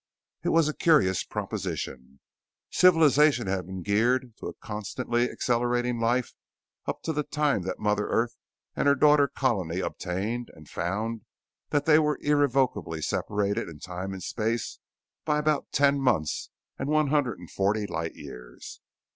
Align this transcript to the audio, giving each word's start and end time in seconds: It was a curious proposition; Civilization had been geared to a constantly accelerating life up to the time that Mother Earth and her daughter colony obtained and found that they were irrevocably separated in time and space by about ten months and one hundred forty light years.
It 0.41 0.49
was 0.49 0.67
a 0.67 0.73
curious 0.73 1.23
proposition; 1.23 2.21
Civilization 2.71 3.45
had 3.45 3.67
been 3.67 3.83
geared 3.83 4.33
to 4.39 4.47
a 4.47 4.55
constantly 4.55 5.29
accelerating 5.29 5.99
life 5.99 6.33
up 6.87 7.03
to 7.03 7.13
the 7.13 7.21
time 7.21 7.61
that 7.65 7.77
Mother 7.77 8.07
Earth 8.07 8.35
and 8.75 8.87
her 8.87 8.95
daughter 8.95 9.27
colony 9.27 9.79
obtained 9.79 10.49
and 10.55 10.67
found 10.67 11.21
that 11.69 11.85
they 11.85 11.99
were 11.99 12.17
irrevocably 12.23 13.03
separated 13.03 13.69
in 13.69 13.77
time 13.77 14.11
and 14.11 14.23
space 14.23 14.79
by 15.23 15.37
about 15.37 15.71
ten 15.71 16.01
months 16.01 16.49
and 16.79 16.89
one 16.89 17.09
hundred 17.09 17.37
forty 17.51 17.85
light 17.85 18.15
years. 18.15 18.81